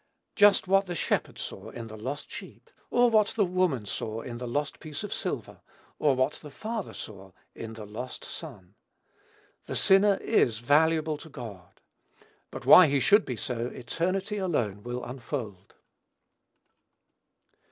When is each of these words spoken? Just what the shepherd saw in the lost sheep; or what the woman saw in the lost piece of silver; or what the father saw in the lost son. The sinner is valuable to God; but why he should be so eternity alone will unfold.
Just 0.35 0.67
what 0.67 0.87
the 0.87 0.95
shepherd 0.95 1.37
saw 1.37 1.69
in 1.69 1.85
the 1.85 1.95
lost 1.95 2.31
sheep; 2.31 2.71
or 2.89 3.11
what 3.11 3.27
the 3.35 3.45
woman 3.45 3.85
saw 3.85 4.21
in 4.21 4.39
the 4.39 4.47
lost 4.47 4.79
piece 4.79 5.03
of 5.03 5.13
silver; 5.13 5.61
or 5.99 6.15
what 6.15 6.33
the 6.41 6.49
father 6.49 6.91
saw 6.91 7.33
in 7.53 7.73
the 7.73 7.85
lost 7.85 8.25
son. 8.25 8.73
The 9.67 9.75
sinner 9.75 10.15
is 10.15 10.57
valuable 10.57 11.17
to 11.17 11.29
God; 11.29 11.81
but 12.49 12.65
why 12.65 12.87
he 12.87 12.99
should 12.99 13.25
be 13.25 13.35
so 13.35 13.67
eternity 13.67 14.37
alone 14.37 14.81
will 14.81 15.03
unfold. 15.05 15.75